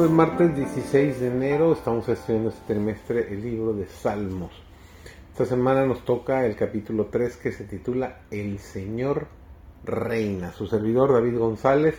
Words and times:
Hoy 0.00 0.08
martes 0.10 0.54
16 0.54 1.18
de 1.18 1.26
enero 1.26 1.72
estamos 1.72 2.08
estudiando 2.08 2.50
este 2.50 2.72
trimestre 2.72 3.34
el 3.34 3.42
libro 3.42 3.72
de 3.72 3.88
Salmos. 3.88 4.52
Esta 5.32 5.44
semana 5.44 5.86
nos 5.86 6.04
toca 6.04 6.46
el 6.46 6.54
capítulo 6.54 7.06
3 7.06 7.36
que 7.38 7.50
se 7.50 7.64
titula 7.64 8.20
El 8.30 8.60
Señor 8.60 9.26
Reina. 9.82 10.52
Su 10.52 10.68
servidor 10.68 11.14
David 11.14 11.36
González. 11.36 11.96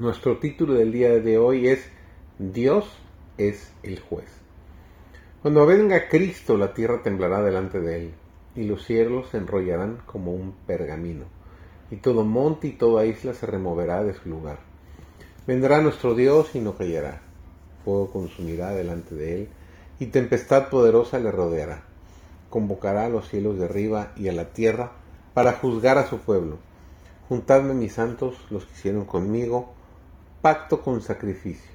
Nuestro 0.00 0.38
título 0.38 0.74
del 0.74 0.90
día 0.90 1.10
de 1.10 1.38
hoy 1.38 1.68
es 1.68 1.88
Dios 2.40 2.90
es 3.36 3.72
el 3.84 4.00
juez. 4.00 4.26
Cuando 5.40 5.66
venga 5.66 6.08
Cristo 6.08 6.56
la 6.56 6.74
tierra 6.74 7.04
temblará 7.04 7.44
delante 7.44 7.78
de 7.78 7.96
él 7.96 8.14
y 8.56 8.64
los 8.64 8.84
cielos 8.84 9.28
se 9.28 9.36
enrollarán 9.36 9.98
como 10.04 10.32
un 10.32 10.52
pergamino 10.66 11.26
y 11.92 11.98
todo 11.98 12.24
monte 12.24 12.66
y 12.66 12.72
toda 12.72 13.06
isla 13.06 13.34
se 13.34 13.46
removerá 13.46 14.02
de 14.02 14.14
su 14.14 14.28
lugar 14.28 14.67
Vendrá 15.48 15.80
nuestro 15.80 16.14
Dios 16.14 16.54
y 16.54 16.60
no 16.60 16.76
callará. 16.76 17.22
Fuego 17.82 18.10
consumirá 18.12 18.72
delante 18.72 19.14
de 19.14 19.34
él, 19.34 19.48
y 19.98 20.08
tempestad 20.08 20.68
poderosa 20.68 21.18
le 21.18 21.32
rodeará. 21.32 21.84
Convocará 22.50 23.06
a 23.06 23.08
los 23.08 23.30
cielos 23.30 23.58
de 23.58 23.64
arriba 23.64 24.12
y 24.14 24.28
a 24.28 24.34
la 24.34 24.52
tierra 24.52 24.92
para 25.32 25.54
juzgar 25.54 25.96
a 25.96 26.06
su 26.06 26.18
pueblo. 26.18 26.58
Juntadme 27.30 27.72
mis 27.72 27.94
santos, 27.94 28.36
los 28.50 28.66
que 28.66 28.74
hicieron 28.74 29.06
conmigo, 29.06 29.72
pacto 30.42 30.82
con 30.82 31.00
sacrificio. 31.00 31.70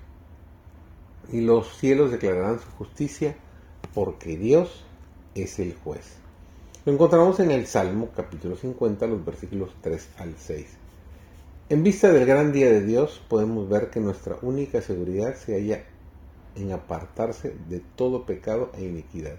Y 1.31 1.41
los 1.41 1.75
cielos 1.79 2.11
declararán 2.11 2.59
su 2.59 2.69
justicia, 2.77 3.35
porque 3.95 4.37
Dios 4.37 4.85
es 5.33 5.57
el 5.57 5.73
juez. 5.73 6.17
Lo 6.85 6.93
encontramos 6.93 7.39
en 7.39 7.49
el 7.49 7.65
Salmo 7.65 8.09
capítulo 8.15 8.55
50, 8.55 9.07
los 9.07 9.25
versículos 9.25 9.71
3 9.81 10.09
al 10.19 10.35
6. 10.37 10.82
En 11.69 11.81
vista 11.81 12.11
del 12.11 12.25
gran 12.25 12.51
día 12.51 12.69
de 12.69 12.81
Dios, 12.81 13.21
podemos 13.29 13.69
ver 13.69 13.89
que 13.89 14.01
nuestra 14.01 14.35
única 14.41 14.81
seguridad 14.81 15.33
se 15.35 15.53
halla 15.53 15.85
en 16.55 16.73
apartarse 16.73 17.55
de 17.69 17.79
todo 17.95 18.25
pecado 18.25 18.69
e 18.73 18.83
iniquidad. 18.83 19.35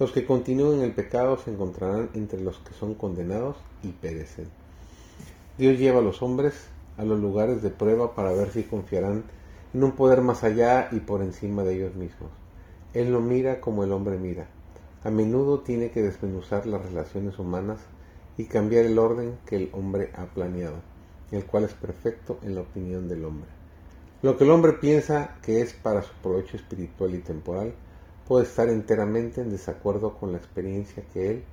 Los 0.00 0.10
que 0.10 0.26
continúen 0.26 0.80
en 0.80 0.86
el 0.86 0.94
pecado 0.94 1.38
se 1.38 1.52
encontrarán 1.52 2.10
entre 2.14 2.40
los 2.40 2.58
que 2.58 2.74
son 2.74 2.94
condenados 2.94 3.56
y 3.84 3.92
perecen. 3.92 4.48
Dios 5.56 5.78
lleva 5.78 6.00
a 6.00 6.02
los 6.02 6.22
hombres 6.22 6.54
a 6.96 7.04
los 7.04 7.20
lugares 7.20 7.62
de 7.62 7.70
prueba 7.70 8.16
para 8.16 8.32
ver 8.32 8.50
si 8.50 8.64
confiarán 8.64 9.22
en 9.72 9.84
un 9.84 9.92
poder 9.92 10.22
más 10.22 10.42
allá 10.42 10.88
y 10.90 10.98
por 10.98 11.22
encima 11.22 11.62
de 11.62 11.76
ellos 11.76 11.94
mismos. 11.94 12.32
Él 12.94 13.12
no 13.12 13.20
mira 13.20 13.60
como 13.60 13.84
el 13.84 13.92
hombre 13.92 14.18
mira. 14.18 14.48
A 15.04 15.10
menudo 15.10 15.60
tiene 15.60 15.92
que 15.92 16.02
desmenuzar 16.02 16.66
las 16.66 16.82
relaciones 16.82 17.38
humanas 17.38 17.78
y 18.36 18.46
cambiar 18.46 18.86
el 18.86 18.98
orden 18.98 19.38
que 19.46 19.54
el 19.54 19.70
hombre 19.72 20.10
ha 20.16 20.26
planeado 20.26 20.97
el 21.30 21.44
cual 21.44 21.64
es 21.64 21.74
perfecto 21.74 22.38
en 22.42 22.54
la 22.54 22.62
opinión 22.62 23.08
del 23.08 23.24
hombre. 23.24 23.48
Lo 24.22 24.36
que 24.36 24.44
el 24.44 24.50
hombre 24.50 24.72
piensa 24.74 25.36
que 25.42 25.60
es 25.60 25.72
para 25.72 26.02
su 26.02 26.12
provecho 26.22 26.56
espiritual 26.56 27.14
y 27.14 27.18
temporal 27.18 27.74
puede 28.26 28.44
estar 28.44 28.68
enteramente 28.68 29.40
en 29.40 29.50
desacuerdo 29.50 30.14
con 30.14 30.32
la 30.32 30.38
experiencia 30.38 31.04
que 31.12 31.30
él 31.30 31.44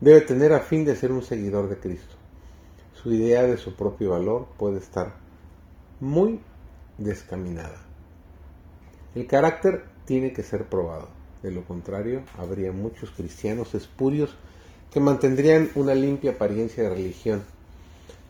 debe 0.00 0.22
tener 0.22 0.52
a 0.52 0.60
fin 0.60 0.84
de 0.84 0.96
ser 0.96 1.12
un 1.12 1.22
seguidor 1.22 1.68
de 1.68 1.78
Cristo. 1.78 2.16
Su 2.94 3.12
idea 3.12 3.42
de 3.42 3.56
su 3.56 3.74
propio 3.76 4.10
valor 4.10 4.46
puede 4.56 4.78
estar 4.78 5.14
muy 6.00 6.40
descaminada. 6.98 7.82
El 9.14 9.26
carácter 9.26 9.84
tiene 10.04 10.32
que 10.32 10.42
ser 10.42 10.66
probado. 10.68 11.08
De 11.42 11.50
lo 11.50 11.64
contrario, 11.64 12.22
habría 12.38 12.72
muchos 12.72 13.10
cristianos 13.10 13.74
espurios 13.74 14.34
que 14.90 15.00
mantendrían 15.00 15.70
una 15.74 15.94
limpia 15.94 16.32
apariencia 16.32 16.84
de 16.84 16.90
religión 16.90 17.53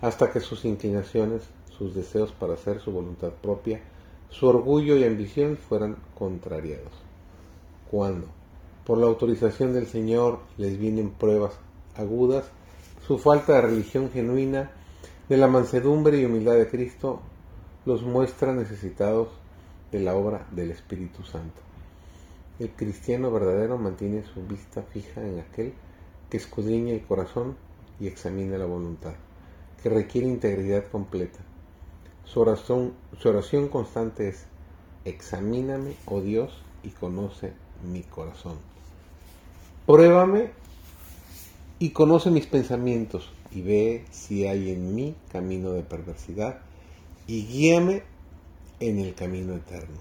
hasta 0.05 0.31
que 0.31 0.41
sus 0.41 0.67
inclinaciones, 0.67 1.45
sus 1.79 1.95
deseos 1.95 2.31
para 2.31 2.53
hacer 2.53 2.79
su 2.79 2.93
voluntad 2.93 3.31
propia, 3.31 3.81
su 4.29 4.47
orgullo 4.47 4.99
y 4.99 5.05
ambición 5.05 5.57
fueran 5.57 5.97
contrariados. 6.15 6.93
Cuando, 7.91 8.27
por 8.85 8.99
la 8.99 9.07
autorización 9.07 9.73
del 9.73 9.87
Señor, 9.87 10.41
les 10.59 10.79
vienen 10.79 11.09
pruebas 11.09 11.55
agudas, 11.97 12.45
su 13.07 13.17
falta 13.17 13.55
de 13.55 13.63
religión 13.63 14.11
genuina, 14.11 14.73
de 15.31 15.39
la 15.39 15.49
mansedumbre 15.49 16.19
y 16.19 16.27
humildad 16.27 16.57
de 16.57 16.69
Cristo, 16.69 17.23
los 17.87 18.03
muestra 18.03 18.53
necesitados 18.53 19.29
de 19.91 20.01
la 20.01 20.15
obra 20.15 20.47
del 20.51 20.71
Espíritu 20.71 21.23
Santo. 21.23 21.63
El 22.59 22.69
cristiano 22.69 23.31
verdadero 23.31 23.79
mantiene 23.79 24.23
su 24.35 24.47
vista 24.47 24.83
fija 24.83 25.27
en 25.27 25.39
aquel 25.39 25.73
que 26.29 26.37
escudriña 26.37 26.93
el 26.93 27.07
corazón 27.07 27.57
y 27.99 28.07
examina 28.07 28.59
la 28.59 28.67
voluntad 28.67 29.15
que 29.85 29.91
requiere 29.91 30.27
integridad 30.27 30.91
completa. 30.91 31.41
Su 32.25 32.41
oración, 32.41 33.69
constante 33.71 34.31
es, 34.31 34.47
examíname, 35.05 35.95
oh 36.07 36.23
Dios, 36.23 36.55
y 36.83 36.89
conoce 36.89 37.53
mi 37.93 38.01
corazón. 38.01 38.57
Pruébame 39.85 40.53
y 41.79 41.91
conoce 41.91 42.31
mis 42.31 42.47
pensamientos 42.47 43.31
y 43.53 43.61
ve 43.61 44.07
si 44.11 44.47
hay 44.47 44.71
en 44.71 44.95
mí 44.95 45.17
camino 45.31 45.73
de 45.73 45.83
perversidad 45.83 46.61
y 47.27 47.45
guíame 47.45 48.05
en 48.81 49.01
el 49.01 49.15
camino 49.15 49.55
eterno. 49.55 50.01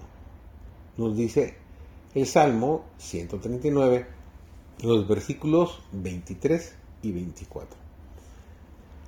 Nos 0.96 1.14
dice 1.14 1.58
el 2.14 2.24
Salmo 2.24 2.86
139, 2.96 4.06
los 4.82 5.06
versículos 5.06 5.82
23 5.92 6.74
y 7.02 7.12
24. 7.12 7.83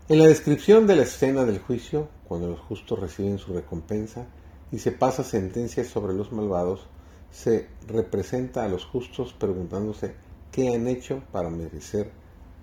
En 0.08 0.20
la 0.20 0.28
descripción 0.28 0.86
de 0.86 0.94
la 0.94 1.02
escena 1.02 1.44
del 1.44 1.58
juicio, 1.58 2.08
cuando 2.28 2.46
los 2.46 2.60
justos 2.60 3.00
reciben 3.00 3.38
su 3.38 3.52
recompensa 3.52 4.26
y 4.70 4.78
se 4.78 4.92
pasa 4.92 5.24
sentencia 5.24 5.84
sobre 5.84 6.14
los 6.14 6.30
malvados, 6.30 6.86
se 7.32 7.66
representa 7.88 8.62
a 8.62 8.68
los 8.68 8.84
justos 8.84 9.32
preguntándose 9.32 10.14
qué 10.52 10.72
han 10.72 10.86
hecho 10.86 11.24
para 11.32 11.50
merecer 11.50 12.12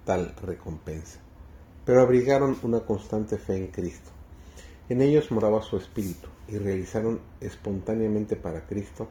tal 0.06 0.34
recompensa. 0.42 1.20
Pero 1.84 2.00
abrigaron 2.00 2.58
una 2.64 2.80
constante 2.80 3.38
fe 3.38 3.58
en 3.58 3.68
Cristo. 3.68 4.12
En 4.88 5.02
ellos 5.02 5.30
moraba 5.30 5.62
su 5.64 5.76
espíritu 5.76 6.30
y 6.48 6.58
realizaron 6.60 7.20
espontáneamente 7.42 8.38
para 8.38 8.66
Cristo, 8.68 9.10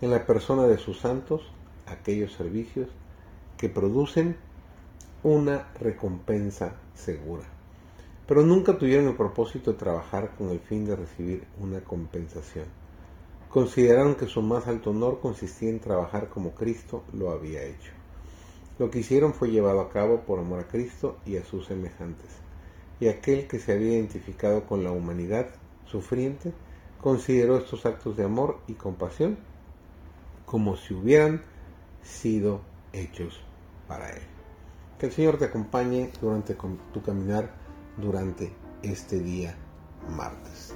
en 0.00 0.12
la 0.12 0.24
persona 0.24 0.68
de 0.68 0.78
sus 0.78 1.00
santos, 1.00 1.42
aquellos 1.86 2.32
servicios 2.32 2.90
que 3.56 3.68
producen 3.68 4.36
una 5.24 5.72
recompensa 5.80 6.76
segura 6.94 7.61
pero 8.26 8.42
nunca 8.42 8.78
tuvieron 8.78 9.08
el 9.08 9.16
propósito 9.16 9.72
de 9.72 9.78
trabajar 9.78 10.34
con 10.36 10.50
el 10.50 10.60
fin 10.60 10.84
de 10.84 10.96
recibir 10.96 11.44
una 11.58 11.80
compensación. 11.80 12.66
Consideraron 13.48 14.14
que 14.14 14.26
su 14.26 14.40
más 14.40 14.66
alto 14.66 14.90
honor 14.90 15.20
consistía 15.20 15.68
en 15.68 15.80
trabajar 15.80 16.28
como 16.28 16.52
Cristo 16.52 17.04
lo 17.12 17.30
había 17.30 17.62
hecho. 17.62 17.92
Lo 18.78 18.90
que 18.90 19.00
hicieron 19.00 19.34
fue 19.34 19.50
llevado 19.50 19.80
a 19.80 19.90
cabo 19.90 20.20
por 20.20 20.38
amor 20.38 20.60
a 20.60 20.68
Cristo 20.68 21.18
y 21.26 21.36
a 21.36 21.44
sus 21.44 21.66
semejantes. 21.66 22.30
Y 23.00 23.08
aquel 23.08 23.46
que 23.46 23.58
se 23.58 23.72
había 23.72 23.92
identificado 23.92 24.64
con 24.64 24.82
la 24.82 24.92
humanidad 24.92 25.48
sufriente 25.84 26.54
consideró 27.00 27.58
estos 27.58 27.84
actos 27.84 28.16
de 28.16 28.24
amor 28.24 28.60
y 28.68 28.74
compasión 28.74 29.36
como 30.46 30.76
si 30.76 30.94
hubieran 30.94 31.42
sido 32.02 32.60
hechos 32.92 33.40
para 33.88 34.10
él. 34.10 34.22
Que 34.98 35.06
el 35.06 35.12
Señor 35.12 35.38
te 35.38 35.46
acompañe 35.46 36.10
durante 36.20 36.54
tu 36.54 37.02
caminar 37.02 37.61
durante 37.96 38.52
este 38.82 39.20
día 39.20 39.54
martes. 40.08 40.74